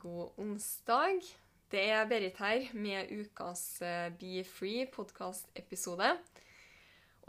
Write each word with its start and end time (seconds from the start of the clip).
god 0.00 0.30
onsdag. 0.40 1.20
Det 1.70 1.82
er 1.92 2.06
Berit 2.08 2.38
her 2.40 2.70
med 2.72 3.10
ukas 3.12 3.82
eh, 3.84 4.08
Be 4.16 4.42
Free 4.48 4.86
podkast-episode. 4.90 6.08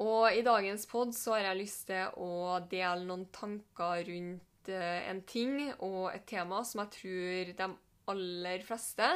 Og 0.01 0.31
i 0.33 0.43
dagens 0.45 0.87
pod 0.89 1.11
så 1.13 1.35
har 1.35 1.49
jeg 1.49 1.59
lyst 1.59 1.83
til 1.91 2.15
å 2.15 2.61
dele 2.71 3.03
noen 3.05 3.27
tanker 3.35 4.05
rundt 4.07 4.71
eh, 4.71 5.03
en 5.11 5.21
ting 5.27 5.59
og 5.81 6.13
et 6.13 6.25
tema 6.31 6.63
som 6.65 6.85
jeg 6.85 6.95
tror 6.95 7.53
de 7.59 7.69
aller 8.15 8.65
fleste, 8.65 9.11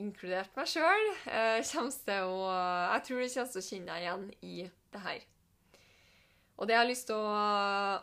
inkludert 0.00 0.56
meg 0.56 0.68
sjøl, 0.72 1.06
kommer 1.70 2.02
til 2.08 2.32
å 2.32 2.42
Jeg 2.50 3.06
tror 3.06 3.22
du 3.22 3.28
kommer 3.28 3.52
til 3.52 3.62
å 3.62 3.68
kjenne 3.70 3.92
deg 3.92 4.06
igjen 4.06 4.28
i 4.40 4.56
det 4.96 5.06
her. 5.06 5.24
Og 6.56 6.66
det 6.66 6.76
jeg 6.76 6.80
har 6.80 6.88
lyst 6.88 7.08
til 7.10 7.20
å, 7.20 7.32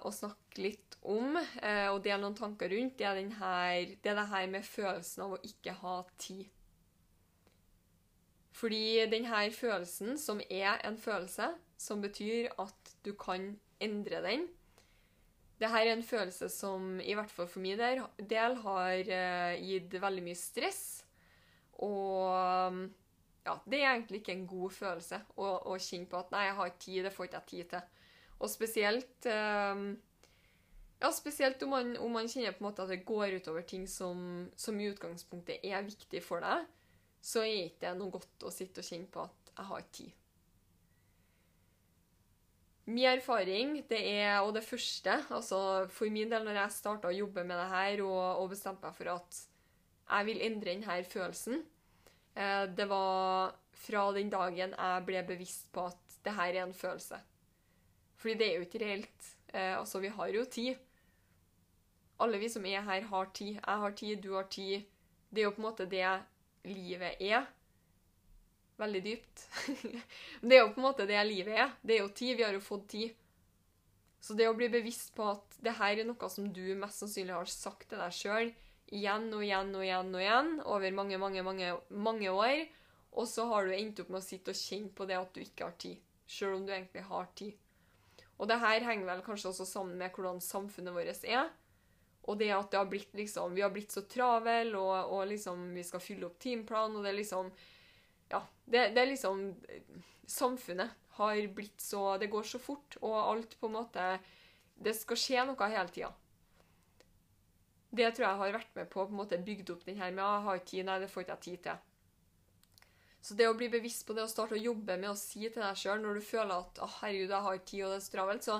å 0.05 0.11
snakke 0.13 0.61
litt 0.61 0.97
om, 1.01 1.37
eh, 1.37 1.87
og 1.89 2.03
dele 2.05 2.21
noen 2.21 2.37
tanker 2.37 2.69
rundt, 2.69 2.97
det 2.99 3.07
er, 3.09 3.17
denne, 3.17 3.53
det 4.03 4.11
er 4.11 4.19
det 4.19 4.27
her 4.29 4.49
med 4.51 4.67
følelsen 4.67 5.25
av 5.25 5.35
å 5.35 5.41
ikke 5.47 5.73
ha 5.81 5.95
tid. 6.21 6.45
Fordi 8.53 8.83
denne 9.09 9.47
følelsen, 9.51 10.17
som 10.21 10.41
er 10.45 10.83
en 10.85 10.99
følelse, 11.01 11.49
som 11.81 12.03
betyr 12.03 12.53
at 12.61 12.93
du 13.03 13.15
kan 13.19 13.55
endre 13.83 14.21
den 14.23 14.45
det 15.63 15.69
her 15.71 15.85
er 15.87 15.93
en 15.95 16.03
følelse 16.03 16.49
som 16.51 16.97
i 16.99 17.13
hvert 17.15 17.31
fall 17.31 17.47
for 17.47 17.63
min 17.63 17.79
del, 17.79 18.55
har 18.65 19.11
eh, 19.15 19.61
gitt 19.63 19.93
veldig 20.01 20.23
mye 20.25 20.35
stress. 20.35 20.83
Og 21.85 22.81
ja, 23.45 23.55
det 23.63 23.79
er 23.79 23.93
egentlig 23.93 24.21
ikke 24.21 24.35
en 24.35 24.47
god 24.49 24.73
følelse 24.75 25.21
å, 25.37 25.49
å 25.71 25.77
kjenne 25.79 26.09
på 26.11 26.19
at 26.19 26.33
nei, 26.33 26.47
jeg 26.49 26.57
har 26.59 26.73
tid, 26.85 26.99
det 27.05 27.13
får 27.15 27.29
ikke 27.29 27.39
jeg 27.39 27.49
tid 27.53 27.69
til. 27.75 28.01
Og 28.43 28.51
spesielt 28.51 29.27
eh, 29.29 29.83
ja, 31.03 31.11
spesielt 31.11 31.63
om 31.63 31.73
man, 31.75 31.93
om 31.99 32.13
man 32.15 32.29
kjenner 32.31 32.55
på 32.55 32.63
en 32.63 32.69
måte 32.69 32.83
at 32.85 32.91
det 32.93 33.03
går 33.07 33.37
utover 33.39 33.65
ting 33.67 33.85
som, 33.91 34.47
som 34.55 34.79
i 34.79 34.87
utgangspunktet 34.91 35.63
er 35.67 35.83
viktig 35.83 36.21
for 36.23 36.43
deg, 36.43 36.67
så 37.23 37.43
er 37.43 37.69
ikke 37.69 37.85
det 37.85 37.95
noe 37.99 38.13
godt 38.13 38.45
å 38.47 38.51
sitte 38.51 38.83
og 38.83 38.87
kjenne 38.87 39.11
på 39.11 39.23
at 39.23 39.51
jeg 39.53 39.67
har 39.69 39.81
ikke 39.83 39.97
tid. 39.97 40.19
Min 42.83 43.07
erfaring, 43.07 43.77
det 43.87 43.99
er, 44.11 44.41
og 44.43 44.51
det 44.57 44.65
første 44.67 45.13
altså 45.31 45.85
For 45.87 46.11
min 46.11 46.27
del, 46.27 46.43
når 46.43 46.57
jeg 46.65 46.75
starta 46.75 47.07
å 47.07 47.15
jobbe 47.15 47.45
med 47.47 47.55
det 47.55 47.67
her 47.71 48.01
og, 48.03 48.23
og 48.41 48.49
bestemte 48.51 48.83
meg 48.83 48.97
for 48.97 49.11
at 49.13 49.37
jeg 50.03 50.27
vil 50.27 50.41
endre 50.43 50.73
denne 50.73 50.97
følelsen, 51.07 51.61
eh, 52.35 52.65
det 52.75 52.87
var 52.91 53.55
fra 53.85 54.07
den 54.15 54.31
dagen 54.31 54.75
jeg 54.75 55.05
ble 55.07 55.23
bevisst 55.27 55.71
på 55.75 55.87
at 55.91 56.19
det 56.23 56.35
her 56.35 56.51
er 56.57 56.65
en 56.65 56.75
følelse. 56.75 57.19
Fordi 58.23 58.37
det 58.39 58.47
er 58.47 58.55
jo 58.55 58.67
ikke 58.67 58.79
reelt. 58.79 59.31
Eh, 59.51 59.73
altså, 59.75 59.99
vi 59.99 60.11
har 60.15 60.31
jo 60.31 60.45
tid. 60.47 60.79
Alle 62.23 62.39
vi 62.39 62.47
som 62.49 62.63
er 62.69 62.85
her, 62.87 63.09
har 63.09 63.33
tid. 63.35 63.57
Jeg 63.57 63.81
har 63.83 63.97
tid, 63.99 64.21
du 64.23 64.31
har 64.37 64.47
tid. 64.47 64.87
Det 65.27 65.43
er 65.43 65.49
jo 65.49 65.55
på 65.57 65.59
en 65.63 65.67
måte 65.67 65.89
det 65.91 66.07
livet 66.71 67.19
er. 67.19 67.49
Veldig 68.79 69.01
dypt. 69.03 69.43
det 70.47 70.55
er 70.55 70.63
jo 70.63 70.71
på 70.71 70.79
en 70.79 70.87
måte 70.87 71.09
det 71.09 71.19
livet 71.27 71.59
er. 71.65 71.75
Det 71.83 71.97
er 71.97 72.05
jo 72.05 72.13
tid. 72.15 72.37
Vi 72.39 72.47
har 72.47 72.55
jo 72.55 72.63
fått 72.63 72.87
tid. 72.95 73.19
Så 74.23 74.37
det 74.39 74.47
å 74.47 74.55
bli 74.55 74.69
bevisst 74.71 75.11
på 75.17 75.25
at 75.33 75.57
det 75.59 75.75
her 75.75 75.99
er 75.99 76.07
noe 76.07 76.29
som 76.31 76.47
du 76.55 76.63
mest 76.79 77.03
sannsynlig 77.03 77.35
har 77.35 77.49
sagt 77.51 77.89
til 77.91 77.99
deg 77.99 78.15
sjøl 78.15 78.53
igjen 78.93 79.27
og 79.33 79.43
igjen 79.43 79.73
og 79.75 79.83
igjen 79.83 80.13
og 80.13 80.21
igjen 80.21 80.53
over 80.69 80.95
mange, 80.95 81.19
mange, 81.19 81.43
mange, 81.45 81.73
mange 81.89 82.31
år, 82.31 82.63
og 83.13 83.27
så 83.29 83.45
har 83.49 83.65
du 83.65 83.75
endt 83.75 83.99
opp 84.03 84.13
med 84.13 84.21
å 84.21 84.25
sitte 84.25 84.53
og 84.53 84.59
kjenne 84.59 84.93
på 84.95 85.07
det 85.09 85.17
at 85.19 85.33
du 85.33 85.41
ikke 85.43 85.67
har 85.67 85.75
tid, 85.81 85.99
sjøl 86.29 86.57
om 86.59 86.65
du 86.67 86.73
egentlig 86.73 87.05
har 87.09 87.27
tid. 87.37 87.57
Og 88.43 88.49
det 88.51 88.59
her 88.59 88.83
henger 88.83 89.07
vel 89.07 89.21
kanskje 89.23 89.53
også 89.53 89.65
sammen 89.69 89.95
med 89.95 90.11
hvordan 90.11 90.41
samfunnet 90.43 90.91
vårt 90.91 91.23
er. 91.23 91.51
Og 92.27 92.39
det 92.39 92.49
at 92.55 92.71
det 92.71 92.79
har 92.79 92.89
blitt 92.91 93.13
liksom, 93.15 93.55
vi 93.55 93.63
har 93.63 93.71
blitt 93.71 93.93
så 93.95 94.03
travel, 94.07 94.73
og, 94.79 95.13
og 95.15 95.29
liksom 95.31 95.69
vi 95.75 95.83
skal 95.87 96.03
fylle 96.03 96.27
opp 96.27 96.35
teamplan, 96.43 96.95
og 96.95 97.05
det 97.05 97.13
er 97.13 97.21
liksom 97.21 97.53
Ja, 98.31 98.41
det, 98.65 98.89
det 98.95 99.01
er 99.01 99.09
liksom 99.11 99.45
Samfunnet 100.27 100.91
har 101.19 101.39
blitt 101.55 101.83
så 101.83 102.17
Det 102.17 102.31
går 102.31 102.43
så 102.47 102.59
fort, 102.59 102.97
og 103.01 103.15
alt 103.15 103.55
på 103.59 103.67
en 103.69 103.75
måte 103.77 104.05
Det 104.75 104.95
skal 104.97 105.19
skje 105.19 105.47
noe 105.47 105.71
hele 105.71 105.91
tida. 105.91 106.11
Det 107.93 108.07
tror 108.11 108.25
jeg 108.25 108.39
har 108.39 108.55
vært 108.55 108.75
med 108.75 108.87
på 108.89 109.03
å 109.05 109.25
bygd 109.47 109.69
opp 109.75 109.83
den 109.85 109.99
her 110.01 110.11
med 110.11 110.23
«Ah, 110.25 110.39
jeg 110.39 110.45
har 110.47 110.61
ikke 110.61 110.71
tid, 110.71 110.85
nei, 110.87 110.99
det 111.03 111.11
får 111.13 111.23
ikke 111.23 111.35
jeg 111.35 111.43
tid 111.45 111.59
til. 111.67 111.92
Så 113.23 113.37
det 113.39 113.47
å 113.47 113.55
bli 113.55 113.69
bevisst 113.71 114.03
på 114.07 114.15
det 114.15 114.25
og 114.25 114.31
starte 114.31 114.57
å 114.57 114.59
jobbe 114.59 114.97
med 114.99 115.13
å 115.13 115.19
si 115.19 115.45
til 115.45 115.61
deg 115.61 115.77
sjøl 115.79 116.01
når 116.03 116.19
du 116.19 116.25
føler 116.27 116.57
at 116.57 116.81
oh, 116.83 116.97
herregud, 116.99 117.31
jeg 117.31 117.45
har 117.45 117.61
tid, 117.63 117.83
og 117.85 117.93
det 117.93 117.99
er 117.99 118.03
så 118.03 118.15
travelt, 118.17 118.47
så 118.47 118.57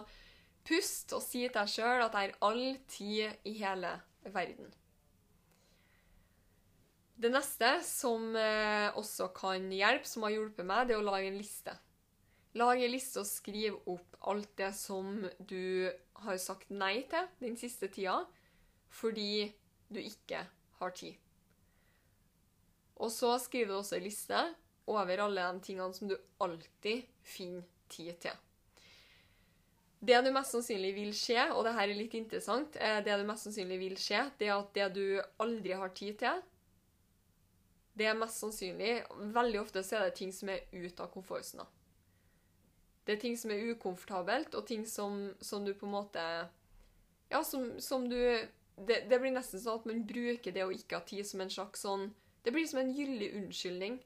pust 0.64 1.16
og 1.18 1.26
si 1.26 1.42
til 1.44 1.58
deg 1.58 1.74
sjøl 1.74 2.06
at 2.06 2.16
jeg 2.16 2.30
har 2.30 2.38
all 2.48 2.64
tid 2.88 3.50
i 3.50 3.58
hele 3.60 3.92
verden. 4.24 4.72
Det 7.24 7.32
neste 7.32 7.76
som 7.86 8.34
eh, 8.40 8.88
også 9.00 9.30
kan 9.36 9.68
hjelpe, 9.72 10.08
som 10.10 10.26
har 10.26 10.34
hjulpet 10.34 10.68
meg, 10.68 10.88
det 10.88 10.96
er 10.96 11.04
å 11.04 11.10
lage 11.12 11.28
en 11.30 11.40
liste. 11.40 11.76
Lag 12.60 12.80
en 12.80 12.94
liste 12.94 13.22
og 13.22 13.28
skriv 13.28 13.78
opp 13.90 14.18
alt 14.30 14.52
det 14.60 14.72
som 14.78 15.24
du 15.40 15.90
har 16.24 16.40
sagt 16.42 16.72
nei 16.72 17.02
til 17.12 17.28
den 17.42 17.60
siste 17.60 17.90
tida, 17.92 18.22
fordi 18.94 19.50
du 19.92 20.00
ikke 20.00 20.46
har 20.80 20.96
tid. 20.96 21.23
Og 23.02 23.12
så 23.12 23.34
skriver 23.42 23.72
du 23.72 23.78
også 23.80 23.98
en 23.98 24.06
liste 24.06 24.42
over 24.88 25.24
alle 25.26 25.46
de 25.54 25.64
tingene 25.66 25.96
som 25.96 26.10
du 26.10 26.18
alltid 26.44 27.06
finner 27.24 27.64
tid 27.90 28.18
til. 28.26 28.40
Det 30.04 30.20
du 30.26 30.34
mest 30.36 30.52
sannsynlig 30.52 30.92
vil 30.98 31.14
skje, 31.16 31.46
og 31.56 31.64
det 31.64 31.78
her 31.78 31.88
er 31.88 31.96
litt 31.96 32.16
interessant, 32.18 32.76
eh, 32.76 33.00
det 33.06 33.16
du 33.20 33.24
mest 33.28 33.48
sannsynlig 33.48 33.78
vil 33.80 33.96
skje, 34.00 34.26
det 34.40 34.50
er 34.50 34.58
at 34.58 34.74
det 34.76 34.90
du 34.98 35.06
aldri 35.40 35.78
har 35.80 35.94
tid 35.96 36.18
til, 36.20 36.42
det 37.94 38.08
er 38.10 38.18
mest 38.18 38.42
sannsynlig 38.42 39.04
Veldig 39.36 39.60
ofte 39.62 39.84
så 39.86 40.00
er 40.00 40.08
det 40.08 40.16
ting 40.18 40.32
som 40.34 40.50
er 40.50 40.64
ute 40.74 41.04
av 41.04 41.12
komfortsona. 41.14 41.68
Det 43.06 43.16
er 43.16 43.22
ting 43.22 43.38
som 43.38 43.52
er 43.54 43.70
ukomfortabelt, 43.70 44.56
og 44.56 44.66
ting 44.68 44.86
som, 44.90 45.28
som 45.44 45.66
du 45.66 45.74
på 45.78 45.86
en 45.86 45.96
måte 46.00 46.26
Ja, 47.30 47.44
som, 47.44 47.80
som 47.80 48.10
du 48.10 48.18
det, 48.18 49.04
det 49.06 49.20
blir 49.22 49.32
nesten 49.32 49.62
sånn 49.62 49.80
at 49.80 49.86
man 49.86 50.02
bruker 50.10 50.52
det 50.52 50.64
å 50.66 50.74
ikke 50.74 50.98
ha 50.98 51.06
tid 51.06 51.28
som 51.30 51.44
en 51.44 51.52
slags 51.54 51.84
sånn 51.86 52.08
Det 52.44 52.52
blir 52.52 52.68
som 52.68 52.82
en 52.82 52.92
gyldig 52.94 53.30
unnskyldning. 53.40 54.00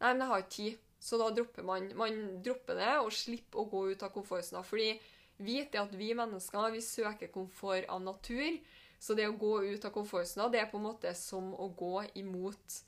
Nei, 0.00 0.12
men 0.12 0.22
jeg 0.24 0.30
har 0.32 0.44
ikke 0.44 0.56
tid. 0.56 0.86
Så 1.00 1.16
da 1.16 1.30
dropper 1.32 1.64
man, 1.64 1.88
man 1.96 2.18
dropper 2.44 2.76
det 2.76 2.92
og 3.00 3.12
slipper 3.16 3.62
å 3.62 3.68
gå 3.72 3.86
ut 3.92 4.02
av 4.04 4.12
komfortsona. 4.12 4.60
Fordi 4.66 4.92
vit 5.40 5.76
at 5.80 5.94
vi 5.96 6.12
mennesker 6.16 6.74
vi 6.74 6.82
søker 6.84 7.32
komfort 7.32 7.88
av 7.88 8.02
natur. 8.04 8.58
Så 9.00 9.16
det 9.16 9.28
å 9.30 9.36
gå 9.40 9.54
ut 9.64 9.84
av 9.88 9.94
komfortsona, 9.94 10.50
det 10.52 10.60
er 10.60 10.68
på 10.68 10.76
en 10.76 10.88
måte 10.90 11.12
som 11.16 11.54
å 11.56 11.70
gå 11.72 12.04
imot 12.20 12.80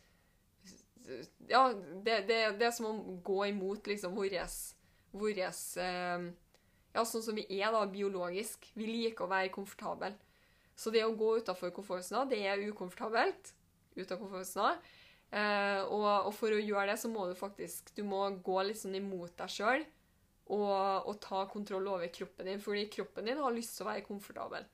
Ja, 1.49 1.73
det, 1.73 2.21
det, 2.29 2.37
det 2.61 2.67
er 2.69 2.75
som 2.77 2.87
å 2.87 3.17
gå 3.25 3.41
imot 3.49 3.89
liksom 3.91 4.15
vår 4.15 4.37
eh, 4.37 6.27
Ja, 6.93 7.03
sånn 7.09 7.25
som 7.25 7.35
vi 7.35 7.47
er 7.57 7.73
da, 7.73 7.81
biologisk. 7.89 8.69
Vi 8.77 8.87
liker 8.87 9.25
å 9.25 9.33
være 9.33 9.51
komfortable. 9.55 10.13
Så 10.77 10.93
det 10.93 11.03
å 11.05 11.17
gå 11.17 11.39
utafor 11.41 11.73
komfortsona, 11.75 12.27
det 12.29 12.45
er 12.45 12.63
ukomfortabelt. 12.69 13.55
Ut 13.97 14.13
av 14.13 14.21
komfortsona. 14.21 14.77
Eh, 15.33 15.81
og, 15.87 16.07
og, 16.27 16.33
for 16.37 16.53
å 16.53 16.61
gjøre 16.61 16.91
det, 16.93 16.99
så 17.01 17.09
må 17.09 17.25
du 17.29 17.35
faktisk 17.39 17.95
du 17.97 18.03
må 18.05 18.25
gå 18.45 18.59
litt 18.67 18.81
sånn 18.81 18.99
imot 18.99 19.33
deg 19.39 19.53
sjøl 19.53 19.85
og, 20.53 21.07
og, 21.09 21.15
ta 21.23 21.47
kontroll 21.49 21.89
over 21.95 22.11
kroppen 22.13 22.51
din, 22.51 22.61
fordi 22.61 22.85
kroppen 22.93 23.31
din 23.31 23.41
har 23.41 23.55
lyst 23.55 23.79
til 23.79 23.87
å 23.87 23.89
være 23.89 24.05
komfortabel. 24.05 24.67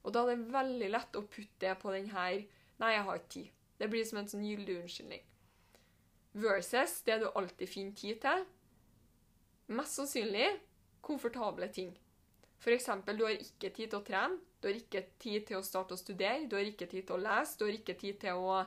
Og 0.00 0.14
da 0.14 0.22
er 0.24 0.32
det 0.32 0.54
veldig 0.54 0.88
lett 0.94 1.18
å 1.18 1.26
putte 1.28 1.66
det 1.66 1.74
på 1.82 1.92
den 1.92 2.08
her 2.14 2.46
Nei, 2.78 2.92
jeg 2.94 3.02
har 3.08 3.18
ikke 3.18 3.32
tid. 3.34 3.54
Det 3.78 3.86
blir 3.90 4.04
som 4.06 4.20
en 4.20 4.28
sånn 4.30 4.44
gyldig 4.46 4.76
unnskyldning. 4.84 5.22
Versus 6.38 7.00
det 7.02 7.16
du 7.18 7.24
alltid 7.26 7.70
finner 7.72 7.96
tid 7.98 8.20
til. 8.22 8.44
Mest 9.74 9.98
sannsynlig 9.98 10.46
komfortable 11.02 11.66
ting. 11.74 11.90
Eksempel, 12.66 13.16
du 13.16 13.24
har 13.24 13.38
ikke 13.38 13.70
tid 13.70 13.88
til 13.88 13.98
å 14.00 14.04
trene, 14.04 14.38
du 14.60 14.68
har 14.68 14.76
ikke 14.76 15.04
tid 15.22 15.46
til 15.48 15.60
å 15.60 15.64
starte 15.64 15.94
å 15.94 16.00
studere, 16.00 16.46
du 16.50 16.56
har 16.58 16.66
ikke 16.66 16.88
tid 16.90 17.06
til 17.06 17.16
å 17.16 17.22
lese, 17.22 17.56
du 17.58 17.64
har 17.64 17.76
ikke 17.78 17.94
tid 17.96 18.18
til 18.24 18.42
å 18.42 18.58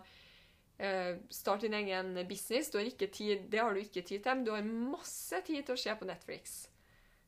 eh, 0.79 1.17
starte 1.29 1.67
din 1.67 1.77
egen 1.81 2.13
business. 2.27 2.71
Tid, 2.71 3.47
det 3.51 3.59
har 3.59 3.73
du 3.73 3.81
ikke 3.83 4.01
tid 4.01 4.23
til, 4.23 4.35
men 4.35 4.45
du 4.47 4.53
har 4.55 4.63
masse 4.65 5.41
tid 5.45 5.65
til 5.67 5.75
å 5.75 5.81
se 5.83 5.95
på 5.99 6.07
Netflix. 6.09 6.61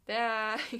Det 0.08 0.20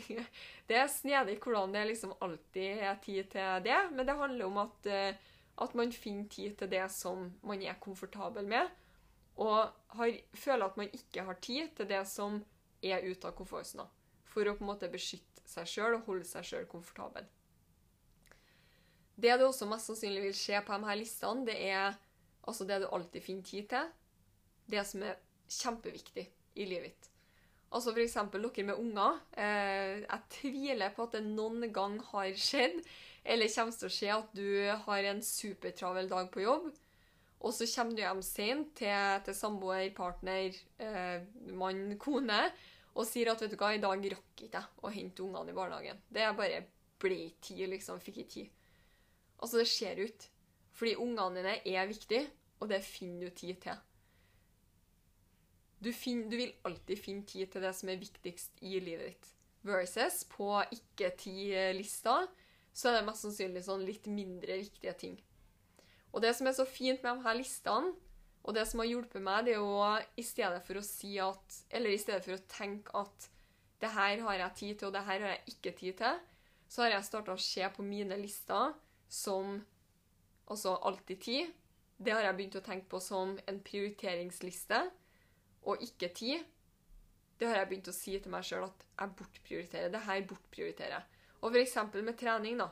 det 0.68 0.80
er 0.80 0.88
snedig 0.92 1.38
hvordan 1.44 1.74
det 1.76 1.86
liksom 1.88 2.16
alltid 2.22 2.84
er 2.88 2.96
tid 3.04 3.30
til 3.32 3.64
det, 3.66 3.80
men 3.92 4.08
det 4.08 4.18
handler 4.18 4.46
om 4.46 4.62
at, 4.64 4.88
eh, 4.88 5.16
at 5.62 5.76
man 5.76 5.92
finner 5.92 6.30
tid 6.32 6.56
til 6.58 6.72
det 6.72 6.86
som 6.92 7.28
man 7.44 7.62
er 7.62 7.80
komfortabel 7.84 8.48
med, 8.48 8.72
og 9.36 9.74
har, 9.98 10.16
føler 10.34 10.66
at 10.66 10.78
man 10.78 10.90
ikke 10.94 11.26
har 11.28 11.40
tid 11.42 11.76
til 11.78 11.90
det 11.90 12.04
som 12.08 12.40
er 12.84 13.04
ute 13.04 13.28
av 13.28 13.36
komfortsona, 13.36 13.86
for 14.34 14.50
å 14.50 14.58
på 14.58 14.66
en 14.66 14.72
måte 14.74 14.92
beskytte 14.92 15.46
seg 15.50 15.70
sjøl 15.70 16.00
og 16.00 16.10
holde 16.10 16.28
seg 16.28 16.48
sjøl 16.48 16.68
komfortabel. 16.72 17.26
Det 19.16 19.38
du 19.38 19.46
også 19.46 19.68
mest 19.70 19.92
sannsynlig 19.92 20.24
vil 20.26 20.38
se 20.38 20.58
på 20.66 20.74
de 20.74 20.90
her 20.90 20.98
listene, 20.98 21.46
det 21.48 21.58
er 21.70 21.94
altså 22.44 22.66
det 22.68 22.82
du 22.82 22.90
alltid 22.90 23.24
finner 23.24 23.48
tid 23.48 23.70
til, 23.72 23.90
det 24.74 24.86
som 24.90 25.04
er 25.06 25.20
kjempeviktig 25.54 26.26
i 26.58 26.68
livet 26.68 26.92
ditt. 26.92 27.10
Altså 27.74 27.94
eksempel 27.98 28.44
dere 28.46 28.68
med 28.68 28.78
unger. 28.78 29.18
Eh, 29.34 30.04
jeg 30.04 30.20
tviler 30.36 30.94
på 30.94 31.08
at 31.08 31.16
det 31.18 31.24
noen 31.26 31.66
gang 31.74 31.98
har 32.12 32.30
skjedd, 32.38 32.82
eller 33.26 33.54
kommer 33.56 33.78
til 33.78 33.90
å 33.90 33.94
skje, 33.98 34.12
at 34.14 34.36
du 34.38 34.48
har 34.86 35.10
en 35.10 35.22
supertravel 35.26 36.10
dag 36.12 36.30
på 36.34 36.44
jobb, 36.44 36.70
og 37.44 37.52
så 37.52 37.68
kommer 37.68 37.96
du 37.96 38.04
hjem 38.04 38.22
sent 38.24 38.76
til, 38.80 39.24
til 39.26 39.36
samboer, 39.36 39.90
partner, 39.96 40.56
eh, 40.80 41.26
mann, 41.60 41.98
kone, 42.00 42.46
og 42.94 43.08
sier 43.10 43.32
at 43.32 43.42
vet 43.42 43.54
du 43.54 43.58
hva, 43.58 43.72
i 43.74 43.82
dag 43.82 44.06
rakk 44.14 44.44
ikke 44.46 44.60
jeg 44.60 44.86
å 44.86 44.92
hente 44.94 45.24
ungene 45.26 45.54
i 45.54 45.58
barnehagen. 45.58 46.02
Det 46.14 46.22
er 46.22 46.36
bare 46.38 46.62
ble 47.02 47.32
tid, 47.44 47.66
liksom. 47.72 48.02
Fikk 48.04 48.22
ikke 48.22 48.34
tid. 48.36 48.52
Altså, 49.40 49.60
det 49.60 49.68
ser 49.72 50.02
ut. 50.04 50.30
Fordi 50.74 50.96
ungene 51.02 51.42
dine 51.42 51.56
er 51.70 51.90
viktige, 51.90 52.28
og 52.62 52.70
det 52.70 52.84
finner 52.86 53.28
du 53.28 53.36
tid 53.38 53.60
til. 53.66 53.82
Du, 55.84 55.92
finner, 55.92 56.30
du, 56.32 56.38
vil 56.40 56.54
alltid 56.64 57.02
finne 57.02 57.28
tid 57.28 57.52
til 57.52 57.66
det 57.66 57.74
som 57.76 57.90
er 57.92 58.00
viktigst 58.00 58.62
i 58.64 58.78
livet 58.80 59.10
ditt. 59.10 59.30
Versus 59.68 60.24
på 60.32 60.48
ikke-tid-lista, 60.72 62.22
så 62.74 62.90
er 62.90 62.98
det 62.98 63.06
mest 63.08 63.26
sannsynlig 63.26 63.66
sånn 63.66 63.84
litt 63.86 64.08
mindre 64.12 64.62
viktige 64.62 64.96
ting. 65.00 65.18
Og 66.14 66.24
det 66.24 66.34
som 66.38 66.48
er 66.48 66.56
så 66.56 66.66
fint 66.70 67.04
med 67.04 67.20
de 67.20 67.26
her 67.28 67.38
listene, 67.38 67.94
og 68.44 68.56
det 68.58 68.66
som 68.68 68.82
har 68.84 68.90
hjulpet 68.90 69.24
meg, 69.24 69.46
det 69.48 69.56
er 69.56 69.62
jo 69.62 69.78
i 70.20 70.26
stedet 70.26 70.60
for 70.68 70.80
å 70.80 70.84
si 70.84 71.16
at 71.22 71.60
Eller 71.72 71.94
i 71.94 72.02
stedet 72.02 72.26
for 72.26 72.36
å 72.36 72.46
tenke 72.52 72.92
at 73.00 73.30
det 73.84 73.92
her 73.92 74.22
har 74.24 74.40
jeg 74.40 74.56
tid 74.60 74.78
til, 74.80 74.88
og 74.88 74.96
det 74.96 75.04
her 75.04 75.24
har 75.24 75.32
jeg 75.34 75.56
ikke 75.56 75.72
tid 75.80 75.98
til, 76.00 76.20
så 76.72 76.86
har 76.86 76.94
jeg 76.94 77.08
starta 77.08 77.34
å 77.36 77.42
se 77.42 77.68
på 77.76 77.84
mine 77.84 78.16
lister 78.20 78.72
som 79.12 79.58
altså 80.48 80.78
alltid 80.88 81.20
tid. 81.22 81.50
Det 82.00 82.14
har 82.16 82.24
jeg 82.24 82.38
begynt 82.38 82.56
å 82.60 82.64
tenke 82.64 82.88
på 82.92 83.02
som 83.04 83.36
en 83.48 83.60
prioriteringsliste 83.64 84.80
og 85.68 85.84
ikke 85.84 86.10
tid, 86.16 86.48
det 87.40 87.50
har 87.50 87.60
jeg 87.60 87.70
begynt 87.70 87.90
å 87.92 87.96
si 87.96 88.14
til 88.24 88.32
meg 88.32 88.46
sjøl 88.48 88.68
at 88.68 88.86
jeg 88.88 89.16
bortprioriterer. 89.20 89.92
Det 89.92 90.02
her 90.06 90.26
bortprioriterer 90.30 90.94
jeg. 90.96 91.24
Og 91.44 91.56
f.eks. 91.56 91.76
med 92.00 92.16
trening, 92.20 92.60
da. 92.62 92.70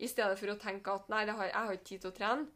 I 0.00 0.08
stedet 0.08 0.38
for 0.40 0.52
å 0.52 0.60
tenke 0.60 0.92
at 0.92 1.10
nei, 1.12 1.24
har, 1.28 1.48
jeg 1.50 1.56
har 1.68 1.76
ikke 1.76 1.88
tid 1.90 2.04
til 2.04 2.12
å 2.12 2.16
trene, 2.16 2.55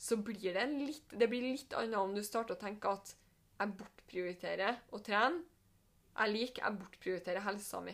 så 0.00 0.16
blir 0.16 0.54
det 0.56 0.66
litt 0.72 1.12
Det 1.12 1.28
blir 1.28 1.44
litt 1.44 1.74
annet 1.76 2.00
om 2.00 2.14
du 2.16 2.22
starter 2.24 2.56
å 2.56 2.60
tenke 2.60 2.88
at 2.88 3.12
jeg 3.60 3.74
bortprioriterer 3.76 4.78
å 4.96 5.00
trene. 5.04 5.42
Jeg 6.16 6.32
liker 6.32 6.64
jeg 6.64 6.78
bortprioriterer 6.80 7.44
helsa 7.44 7.82
mi. 7.84 7.92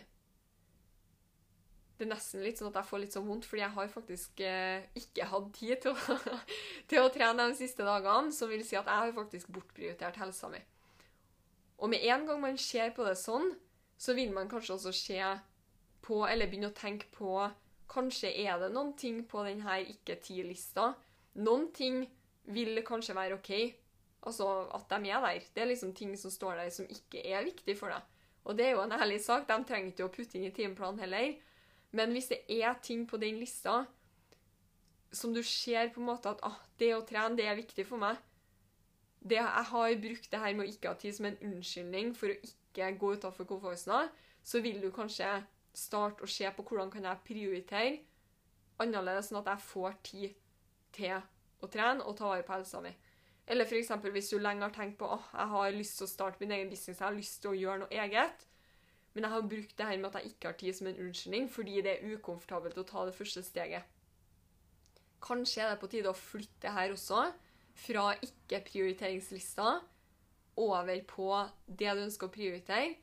Det 1.96 2.04
er 2.04 2.12
nesten 2.12 2.44
litt 2.44 2.60
sånn 2.60 2.70
at 2.70 2.78
jeg 2.78 2.88
får 2.90 3.02
litt 3.02 3.14
sånn 3.16 3.26
vondt, 3.26 3.46
fordi 3.48 3.62
jeg 3.64 3.74
har 3.74 3.90
faktisk 3.90 4.40
eh, 4.44 4.86
ikke 5.00 5.26
hatt 5.30 5.46
tid 5.56 5.82
til 5.82 5.96
å, 5.96 6.16
til 6.92 7.02
å 7.02 7.12
trene 7.12 7.48
de 7.48 7.58
siste 7.58 7.86
dagene, 7.86 8.34
som 8.36 8.52
vil 8.52 8.62
si 8.68 8.76
at 8.78 8.86
jeg 8.86 9.02
har 9.02 9.14
faktisk 9.16 9.50
bortprioritert 9.56 10.20
helsa 10.20 10.50
mi. 10.52 10.60
Og 11.80 11.90
med 11.92 12.04
en 12.04 12.26
gang 12.28 12.42
man 12.42 12.60
ser 12.60 12.92
på 12.96 13.04
det 13.06 13.16
sånn, 13.20 13.50
så 13.96 14.14
vil 14.16 14.30
man 14.36 14.50
kanskje 14.52 14.76
også 14.76 14.92
se 14.94 15.22
på, 16.04 16.20
eller 16.28 16.50
begynne 16.50 16.70
å 16.70 16.76
tenke 16.76 17.10
på 17.16 17.48
Kanskje 17.86 18.32
er 18.42 18.58
det 18.58 18.72
noen 18.74 18.96
ting 18.98 19.20
på 19.30 19.44
denne 19.46 19.76
ikke-ti-lista. 19.92 20.88
Noen 21.36 21.68
ting 21.76 22.04
vil 22.54 22.80
kanskje 22.86 23.16
være 23.16 23.38
OK. 23.38 23.52
Altså 24.26 24.46
at 24.74 24.90
de 24.90 25.10
er 25.10 25.22
der. 25.22 25.48
Det 25.54 25.62
er 25.62 25.70
liksom 25.70 25.94
ting 25.94 26.14
som 26.18 26.32
står 26.32 26.62
der 26.62 26.70
som 26.74 26.86
ikke 26.90 27.22
er 27.26 27.44
viktig 27.46 27.76
for 27.78 27.92
deg. 27.92 28.02
Og 28.46 28.56
det 28.58 28.66
er 28.66 28.76
jo 28.76 28.84
en 28.84 28.94
ærlig 28.94 29.20
sak. 29.24 29.46
De 29.48 29.58
trenger 29.66 29.92
ikke 29.92 30.06
å 30.06 30.12
putte 30.14 30.38
inn 30.38 30.48
i 30.48 30.54
timeplanen 30.54 31.02
heller. 31.02 31.34
Men 31.96 32.14
hvis 32.14 32.30
det 32.32 32.40
er 32.48 32.74
ting 32.82 33.06
på 33.08 33.18
den 33.22 33.38
lista 33.42 33.84
som 35.14 35.32
du 35.34 35.42
ser 35.46 35.92
på 35.94 36.00
en 36.02 36.10
måte 36.10 36.30
at 36.30 36.42
ah, 36.44 36.58
det 36.78 36.90
å 36.96 37.04
trene, 37.06 37.36
det 37.38 37.46
er 37.46 37.58
viktig 37.58 37.86
for 37.88 38.02
meg, 38.02 38.18
det, 39.22 39.38
jeg 39.38 39.68
har 39.70 39.94
brukt 40.02 40.30
det 40.30 40.40
her 40.42 40.54
med 40.54 40.66
å 40.66 40.70
ikke 40.70 40.90
ha 40.92 40.98
tid 40.98 41.16
som 41.16 41.28
en 41.28 41.38
unnskyldning 41.48 42.12
for 42.14 42.30
å 42.30 42.36
ikke 42.36 42.90
gå 43.00 43.12
utafor 43.16 43.48
komfortsona, 43.48 44.10
så 44.46 44.60
vil 44.62 44.82
du 44.82 44.90
kanskje 44.94 45.30
starte 45.76 46.26
å 46.26 46.30
se 46.30 46.50
på 46.54 46.64
hvordan 46.66 46.92
kan 46.92 47.06
jeg 47.08 47.24
prioritere 47.26 47.96
annerledes, 48.82 49.30
sånn 49.30 49.40
at 49.40 49.54
jeg 49.54 49.66
får 49.70 49.96
tid 50.06 50.36
til 50.96 51.16
å 51.62 51.70
trene 51.72 52.04
og 52.04 52.16
ta 52.18 52.30
vare 52.32 52.46
på 52.46 52.56
helsa 52.56 52.82
mi. 52.84 52.92
Eller 53.46 53.68
f.eks. 53.68 53.92
hvis 54.10 54.32
du 54.32 54.40
lenge 54.42 54.66
har 54.66 54.74
tenkt 54.74 54.98
på 54.98 55.08
at 55.14 55.30
jeg 55.30 55.50
har 55.52 55.74
lyst 55.76 55.98
til 56.00 56.08
å 56.08 56.10
starte 56.10 56.42
min 56.42 56.54
egen 56.56 56.70
business, 56.72 56.98
jeg 56.98 57.06
har 57.06 57.16
lyst 57.16 57.42
til 57.42 57.52
å 57.52 57.58
gjøre 57.58 57.84
noe 57.84 57.94
eget, 58.04 58.46
men 59.14 59.24
jeg 59.24 59.32
har 59.32 59.50
brukt 59.52 59.76
det 59.78 59.88
her 59.88 60.00
med 60.00 60.08
at 60.10 60.18
jeg 60.20 60.32
ikke 60.32 60.50
har 60.50 60.56
tid 60.60 60.76
som 60.76 60.88
en 60.90 60.98
unnskyldning 61.06 61.46
fordi 61.48 61.82
det 61.84 61.92
er 61.94 62.16
ukomfortabelt 62.16 62.80
å 62.82 62.88
ta 62.88 63.04
det 63.06 63.14
første 63.16 63.42
steget. 63.46 63.86
Kanskje 65.24 65.62
er 65.62 65.72
det 65.72 65.80
på 65.80 65.88
tide 65.90 66.10
å 66.10 66.18
flytte 66.18 66.74
her 66.74 66.92
også 66.92 67.22
fra 67.86 68.10
ikke-prioriteringslista 68.26 69.78
over 70.60 71.00
på 71.08 71.30
det 71.66 71.94
du 71.96 72.02
ønsker 72.06 72.28
å 72.28 72.34
prioritere, 72.34 72.94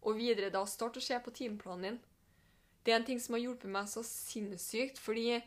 og 0.00 0.16
videre 0.16 0.52
da 0.54 0.62
start 0.66 0.96
å 0.96 1.04
se 1.04 1.18
på 1.20 1.32
timeplanen 1.36 1.86
din. 1.86 1.98
Det 2.82 2.94
er 2.94 3.00
en 3.00 3.06
ting 3.06 3.20
som 3.20 3.36
har 3.36 3.42
hjulpet 3.42 3.70
meg 3.70 3.88
så 3.90 4.02
sinnssykt, 4.06 4.98
fordi 4.98 5.40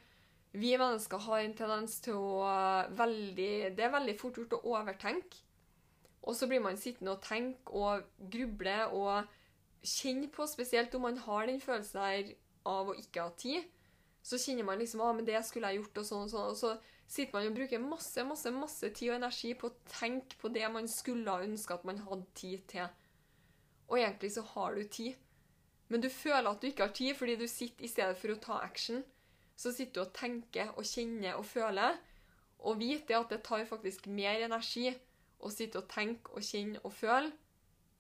vi 0.54 0.76
mennesker 0.78 1.18
har 1.18 1.42
en 1.42 1.56
tendens 1.58 1.98
til 2.06 2.18
å 2.20 2.44
veldig 2.94 3.74
Det 3.74 3.86
er 3.86 3.94
veldig 3.94 4.16
fort 4.20 4.38
gjort 4.38 4.60
å 4.60 4.76
overtenke. 4.76 5.42
Og 6.24 6.38
så 6.38 6.48
blir 6.48 6.62
man 6.64 6.78
sittende 6.80 7.16
og 7.16 7.24
tenke 7.26 7.74
og 7.74 8.06
gruble 8.32 8.76
og 8.96 9.32
kjenne 9.84 10.30
på, 10.32 10.46
spesielt 10.48 10.94
om 10.96 11.04
man 11.10 11.18
har 11.26 11.50
den 11.50 11.60
følelsen 11.62 12.00
her 12.00 12.30
av 12.70 12.92
å 12.92 12.96
ikke 12.96 13.26
ha 13.26 13.34
tid. 13.36 13.66
Så 14.24 14.40
kjenner 14.40 14.64
man 14.64 14.80
liksom 14.80 15.02
ah, 15.04 15.12
men 15.12 15.28
det 15.28 15.42
skulle 15.44 15.74
jeg 15.74 15.82
gjort, 15.82 16.00
og 16.00 16.08
sånn 16.08 16.28
og 16.28 16.32
sånn. 16.32 16.52
Og 16.54 16.60
så 16.62 16.76
sitter 17.12 17.36
man 17.36 17.50
og 17.50 17.58
bruker 17.58 17.84
masse 17.84 18.24
masse, 18.24 18.54
masse 18.56 18.92
tid 18.96 19.12
og 19.12 19.18
energi 19.18 19.52
på 19.60 19.68
å 19.68 19.76
tenke 19.98 20.40
på 20.40 20.54
det 20.54 20.70
man 20.72 20.88
skulle 20.88 21.34
ha 21.34 21.44
ønska 21.44 21.76
at 21.76 21.90
man 21.90 22.00
hadde 22.06 22.30
tid 22.40 22.64
til. 22.72 22.88
Og 23.90 24.00
egentlig 24.00 24.32
så 24.38 24.46
har 24.54 24.78
du 24.78 24.86
tid. 24.88 25.18
Men 25.92 26.02
du 26.02 26.08
føler 26.10 26.48
at 26.50 26.62
du 26.62 26.70
ikke 26.70 26.88
har 26.88 26.96
tid 26.96 27.18
fordi 27.20 27.36
du 27.42 27.48
sitter 27.52 27.84
i 27.84 27.92
stedet 27.92 28.16
for 28.22 28.32
å 28.32 28.40
ta 28.42 28.62
action. 28.64 29.04
Så 29.56 29.72
sitter 29.72 30.02
du 30.02 30.04
og 30.08 30.14
tenker 30.18 30.74
og 30.74 30.88
kjenner 30.88 31.38
og 31.40 31.46
føler. 31.46 32.00
Og 32.64 32.80
vite 32.80 33.18
at 33.18 33.32
det 33.32 33.44
tar 33.46 33.66
faktisk 33.68 34.08
mer 34.08 34.44
energi 34.46 34.90
å 35.44 35.52
sitte 35.52 35.82
og 35.82 35.90
tenke 35.92 36.32
og 36.34 36.46
kjenne 36.46 36.82
og 36.84 36.94
føle 36.96 37.32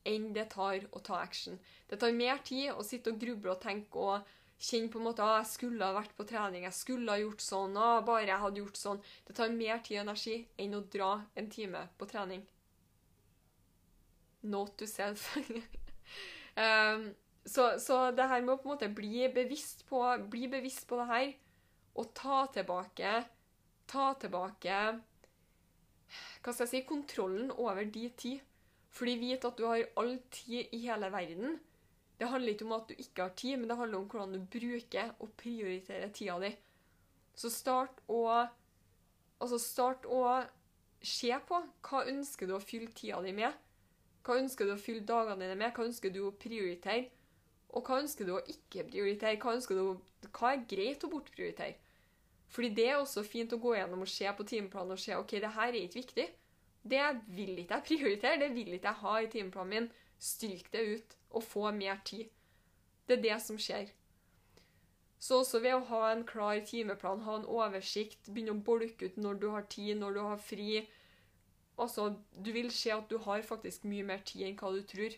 enn 0.08 0.32
det 0.36 0.50
tar 0.52 0.84
å 0.92 1.00
ta 1.04 1.20
action. 1.24 1.60
Det 1.88 2.00
tar 2.00 2.16
mer 2.16 2.42
tid 2.44 2.72
å 2.74 2.84
sitte 2.84 3.14
og 3.14 3.20
gruble 3.22 3.54
og 3.54 3.62
tenke 3.64 4.00
og 4.00 4.34
kjenne 4.64 4.92
på 4.92 5.00
en 5.00 5.08
måte 5.08 5.24
at 5.24 5.42
jeg 5.42 5.52
skulle 5.54 5.88
ha 5.88 5.96
vært 5.96 6.16
på 6.18 6.26
trening, 6.28 6.66
jeg 6.68 6.76
skulle 6.78 7.12
ha 7.12 7.20
gjort 7.20 7.44
sånn, 7.44 7.78
å, 7.80 7.88
bare 8.06 8.28
jeg 8.28 8.42
hadde 8.44 8.62
gjort 8.62 8.80
sånn. 8.80 9.02
Det 9.28 9.36
tar 9.38 9.56
mer 9.56 9.80
tid 9.84 10.00
og 10.00 10.06
energi 10.06 10.38
enn 10.60 10.78
å 10.78 10.84
dra 10.96 11.14
en 11.40 11.50
time 11.52 11.86
på 12.00 12.08
trening. 12.12 12.44
Note 14.44 14.76
to 14.80 14.88
self. 14.88 15.30
um, 16.60 17.10
så, 17.46 17.74
så, 17.80 18.12
det 18.16 18.28
her 18.30 18.42
med 18.42 18.56
å 18.56 18.60
på 18.62 18.70
en 18.70 18.74
måte 18.76 18.90
bli 18.96 19.28
bevisst 19.34 19.84
på, 19.90 20.00
bli 20.32 20.48
bevisst 20.52 20.88
på 20.88 21.00
det 21.02 21.08
her, 21.10 21.34
og 22.00 22.14
ta 22.18 22.46
tilbake 22.54 23.18
Ta 23.92 24.14
tilbake 24.18 24.78
Hva 26.42 26.54
skal 26.54 26.64
jeg 26.64 26.72
si 26.72 26.82
Kontrollen 26.88 27.52
over 27.52 27.84
de 27.84 28.08
tid. 28.18 28.42
Fordi 28.94 29.16
vit 29.18 29.46
at 29.46 29.58
du 29.58 29.66
har 29.66 29.82
all 29.98 30.16
tid 30.32 30.74
i 30.76 30.84
hele 30.86 31.10
verden. 31.12 31.56
Det 32.20 32.30
handler 32.30 32.54
ikke 32.54 32.66
om 32.68 32.76
at 32.76 32.90
du 32.90 32.94
ikke 33.02 33.26
har 33.26 33.32
tid, 33.38 33.58
men 33.58 33.70
det 33.70 33.78
handler 33.78 33.98
om 34.00 34.06
hvordan 34.10 34.36
du 34.36 34.44
bruker 34.54 35.16
og 35.18 35.32
prioriterer 35.40 36.12
tida 36.14 36.38
di. 36.44 36.52
Så 37.36 37.50
start 37.54 38.04
å 38.08 38.26
Altså, 39.44 39.58
start 39.60 40.06
å 40.08 40.22
se 41.04 41.34
på 41.50 41.58
hva 41.84 42.04
ønsker 42.08 42.48
du 42.48 42.54
å 42.56 42.62
fylle 42.64 42.94
tida 42.96 43.18
di 43.26 43.34
med. 43.36 43.52
Hva 44.24 44.38
ønsker 44.40 44.70
du 44.70 44.72
å 44.72 44.80
fylle 44.80 45.04
dagene 45.04 45.42
dine 45.42 45.58
med? 45.60 45.74
Hva 45.76 45.84
ønsker 45.90 46.14
du 46.14 46.22
å 46.30 46.36
prioritere? 46.40 47.10
Og 47.74 47.88
hva 47.88 48.02
ønsker 48.04 48.28
du 48.28 48.36
å 48.36 48.44
ikke 48.50 48.86
prioritere? 48.90 49.40
Hva, 49.42 49.56
du, 49.58 50.30
hva 50.30 50.54
er 50.54 50.68
greit 50.70 51.04
å 51.06 51.10
bortprioritere? 51.10 51.80
Fordi 52.54 52.70
det 52.78 52.86
er 52.92 53.00
også 53.00 53.24
fint 53.26 53.54
å 53.56 53.60
gå 53.62 53.74
gjennom 53.74 54.04
og 54.06 54.12
se 54.14 54.30
på 54.38 54.46
timeplanen 54.46 54.94
og 54.94 55.02
se 55.02 55.16
ok, 55.18 55.40
det 55.42 55.56
her 55.56 55.72
er 55.72 55.80
ikke 55.82 56.02
viktig. 56.04 56.28
Det 56.84 57.02
vil 57.34 57.58
ikke 57.64 57.80
jeg 57.80 57.88
prioritere, 57.88 58.40
det 58.44 58.52
vil 58.54 58.76
ikke 58.76 58.92
jeg 58.92 59.02
ha 59.02 59.16
i 59.24 59.30
timeplanen 59.34 59.74
min. 59.74 59.92
Stryk 60.24 60.70
det 60.72 60.84
ut 60.88 61.16
og 61.34 61.44
få 61.44 61.72
mer 61.76 61.98
tid. 62.06 62.30
Det 63.08 63.18
er 63.18 63.24
det 63.24 63.40
som 63.42 63.58
skjer. 63.60 63.90
Så 65.24 65.40
også 65.42 65.64
ved 65.64 65.78
å 65.78 65.86
ha 65.90 66.12
en 66.12 66.26
klar 66.28 66.60
timeplan, 66.68 67.24
ha 67.26 67.40
en 67.40 67.48
oversikt, 67.48 68.28
begynne 68.28 68.54
å 68.54 68.64
bolke 68.68 69.08
ut 69.08 69.18
når 69.18 69.40
du 69.42 69.48
har 69.56 69.66
tid, 69.72 69.96
når 69.98 70.20
du 70.20 70.22
har 70.28 70.40
fri, 70.52 70.84
Altså, 71.78 72.14
du 72.46 72.52
vil 72.52 72.72
se 72.72 72.92
at 72.94 73.10
du 73.10 73.18
har 73.18 73.42
faktisk 73.42 73.86
mye 73.90 74.06
mer 74.06 74.22
tid 74.26 74.46
enn 74.48 74.58
hva 74.60 74.70
du 74.76 74.84
tror. 74.86 75.16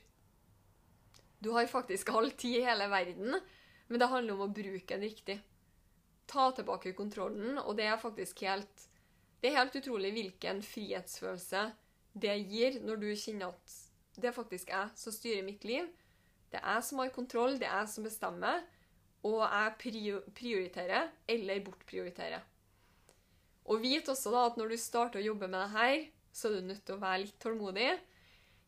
Du 1.45 1.51
har 1.53 1.67
faktisk 1.69 2.09
all 2.09 2.31
tid 2.33 2.57
i 2.57 2.65
hele 2.65 2.87
verden, 2.89 3.35
men 3.87 4.01
det 4.01 4.09
handler 4.09 4.33
om 4.33 4.47
å 4.47 4.53
bruke 4.53 4.95
den 4.95 5.03
riktig. 5.05 5.35
Ta 6.25 6.47
tilbake 6.57 6.95
kontrollen, 6.97 7.59
og 7.61 7.75
det 7.77 7.85
er 7.85 8.01
faktisk 8.01 8.41
helt 8.47 8.87
Det 9.43 9.51
er 9.51 9.59
helt 9.59 9.75
utrolig 9.77 10.09
hvilken 10.15 10.63
frihetsfølelse 10.65 11.67
det 12.17 12.33
gir 12.49 12.79
når 12.81 12.97
du 12.97 13.09
kjenner 13.13 13.51
at 13.51 13.75
det 14.15 14.31
er 14.31 14.33
faktisk 14.33 14.71
jeg 14.73 14.95
som 14.97 15.13
styrer 15.13 15.43
mitt 15.45 15.67
liv. 15.67 15.85
Det 16.49 16.57
er 16.63 16.79
jeg 16.79 16.87
som 16.87 17.03
har 17.03 17.13
kontroll, 17.13 17.59
det 17.59 17.67
er 17.67 17.83
jeg 17.83 17.91
som 17.93 18.07
bestemmer, 18.07 18.63
og 19.27 19.43
jeg 19.43 20.17
prioriterer 20.39 21.11
eller 21.29 21.61
bortprioriterer. 21.67 22.41
Og 23.69 23.85
vit 23.85 24.09
også 24.09 24.33
da 24.33 24.47
at 24.49 24.57
når 24.57 24.73
du 24.73 24.77
starter 24.81 25.21
å 25.21 25.27
jobbe 25.27 25.51
med 25.51 25.59
det 25.59 25.71
her, 25.75 25.95
så 26.31 26.49
er 26.49 26.57
du 26.57 26.71
nødt 26.71 26.85
til 26.87 26.97
å 26.97 27.03
være 27.05 27.21
litt 27.27 27.37
tålmodig. 27.43 27.91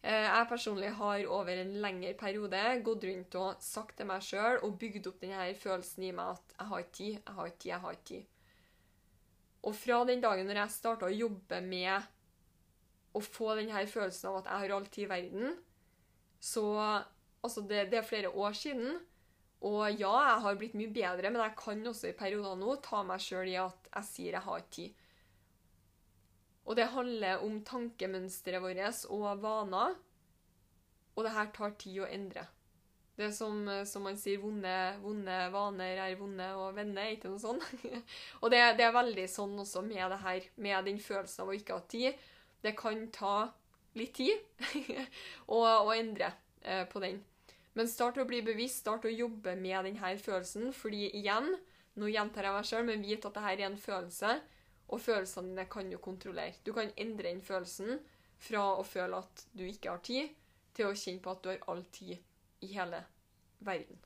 Eh, 0.07 0.23
Jeg 0.23 0.47
personlig 0.47 0.93
har 0.95 1.25
over 1.35 1.59
en 1.59 1.73
lengre 1.83 2.13
periode 2.19 2.61
gått 2.85 3.03
rundt 3.09 3.35
og 3.41 3.63
sagt 3.63 3.97
til 3.99 4.07
meg 4.07 4.23
sjøl 4.23 4.61
og 4.63 4.77
bygd 4.79 5.09
opp 5.11 5.19
denne 5.23 5.49
følelsen 5.59 6.05
i 6.07 6.13
meg 6.15 6.37
at 6.37 6.53
jeg 6.55 6.67
har 6.69 6.83
ikke 6.85 6.97
tid, 6.99 7.17
jeg 7.17 7.35
har 7.39 7.49
ikke 7.49 7.59
tid, 7.63 7.71
jeg 7.71 7.83
har 7.83 7.97
ikke 7.97 8.07
tid. 8.11 8.25
Og 9.67 9.75
fra 9.75 9.97
den 10.07 10.23
dagen 10.23 10.47
når 10.47 10.61
jeg 10.61 10.75
starta 10.77 11.09
å 11.09 11.17
jobbe 11.17 11.59
med 11.65 12.07
å 13.17 13.21
få 13.25 13.51
denne 13.57 13.83
følelsen 13.89 14.29
av 14.31 14.39
at 14.39 14.49
jeg 14.51 14.63
har 14.63 14.75
all 14.77 14.87
tid 14.87 15.07
i 15.07 15.11
verden, 15.11 15.61
så 16.39 16.65
Altså, 17.45 17.61
det, 17.61 17.91
det 17.91 17.99
er 17.99 18.03
flere 18.03 18.29
år 18.33 18.55
siden. 18.57 18.95
Og 19.61 19.83
ja, 19.93 20.09
jeg 20.25 20.41
har 20.43 20.55
blitt 20.59 20.73
mye 20.75 20.89
bedre, 20.91 21.29
men 21.31 21.39
jeg 21.39 21.53
kan 21.55 21.85
også 21.87 22.09
i 22.09 22.15
perioder 22.17 22.57
nå 22.59 22.73
ta 22.83 23.03
meg 23.07 23.21
sjøl 23.23 23.47
i 23.47 23.53
at 23.61 23.87
jeg 23.93 24.07
sier 24.09 24.35
jeg 24.35 24.43
har 24.43 24.63
ikke 24.63 24.73
tid. 24.73 25.03
Og 26.67 26.75
det 26.75 26.91
handler 26.91 27.43
om 27.45 27.61
tankemønsteret 27.63 28.61
vårt 28.63 29.05
og 29.15 29.41
vaner. 29.41 29.95
Og 31.15 31.25
det 31.25 31.33
her 31.33 31.51
tar 31.55 31.75
tid 31.79 32.01
å 32.03 32.09
endre. 32.11 32.43
Det 33.17 33.25
er 33.25 33.31
som, 33.33 33.63
som 33.89 34.03
man 34.05 34.17
sier, 34.19 34.37
vonde, 34.37 34.73
vonde 35.01 35.37
vaner 35.49 36.03
er 36.03 36.17
vonde 36.19 36.51
og 36.59 36.75
venner, 36.77 37.15
ikke 37.15 37.31
noe 37.31 37.41
sånt? 37.41 37.63
og 38.43 38.51
det, 38.53 38.59
det 38.77 38.85
er 38.85 38.93
veldig 38.93 39.23
sånn 39.31 39.55
også 39.63 39.81
med 39.81 40.03
det 40.13 40.19
her, 40.21 40.49
med 40.61 40.85
den 40.85 40.99
følelsen 41.01 41.41
av 41.41 41.49
å 41.49 41.55
ikke 41.57 41.79
ha 41.79 41.85
tid. 41.89 42.27
Det 42.61 42.75
kan 42.77 43.07
ta 43.15 43.37
litt 43.97 44.13
tid 44.19 44.37
å, 45.55 45.57
å 45.57 45.95
endre 45.95 46.29
eh, 46.61 46.83
på 46.91 47.01
den. 47.01 47.23
Men 47.77 47.89
start 47.89 48.21
å 48.21 48.27
bli 48.29 48.43
bevisst, 48.45 48.83
start 48.83 49.07
å 49.09 49.13
jobbe 49.13 49.55
med 49.57 49.89
denne 49.89 50.13
følelsen, 50.21 50.69
fordi 50.73 51.09
igjen, 51.17 51.49
nå 51.97 52.13
gjentar 52.13 52.45
jeg 52.45 52.57
meg 52.59 52.69
sjøl, 52.69 52.85
men 52.85 53.05
vit 53.05 53.25
at 53.25 53.33
dette 53.33 53.55
er 53.55 53.65
en 53.65 53.81
følelse, 53.81 54.37
og 54.87 55.01
følelsene 55.03 55.51
dine 55.51 55.65
kan 55.69 55.89
du 55.91 55.97
kontrollere. 55.97 56.55
Du 56.65 56.73
kan 56.73 56.91
endre 56.97 57.29
den 57.29 57.41
følelsen 57.41 57.99
fra 58.39 58.63
å 58.77 58.83
føle 58.87 59.19
at 59.19 59.45
du 59.57 59.65
ikke 59.67 59.91
har 59.91 60.03
tid, 60.05 60.29
til 60.77 60.91
å 60.91 60.97
kjenne 60.97 61.23
på 61.23 61.33
at 61.33 61.43
du 61.43 61.49
har 61.49 61.63
all 61.71 61.83
tid 61.91 62.17
i 62.61 62.73
hele 62.73 63.01
verden. 63.65 63.97